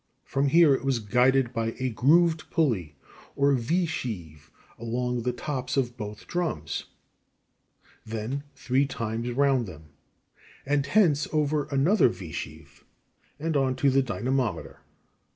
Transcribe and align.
From 0.23 0.47
here 0.47 0.73
it 0.73 0.83
was 0.83 0.97
guided 0.97 1.53
by 1.53 1.75
a 1.79 1.91
grooved 1.91 2.49
pulley, 2.49 2.95
or 3.35 3.53
V 3.53 3.85
sheave, 3.85 4.49
L, 4.79 4.87
along 4.87 5.21
the 5.21 5.31
tops 5.31 5.77
of 5.77 5.95
both 5.95 6.25
drums, 6.25 6.85
at 7.83 8.05
B, 8.09 8.17
then 8.17 8.43
three 8.55 8.87
times 8.87 9.29
round 9.29 9.67
them, 9.67 9.89
and 10.65 10.87
hence 10.87 11.27
over 11.31 11.65
another 11.65 12.09
V 12.09 12.31
sheave, 12.31 12.79
F, 12.79 12.85
and 13.39 13.55
on 13.55 13.75
to 13.75 13.91
the 13.91 14.01
dynamometer. 14.01 14.79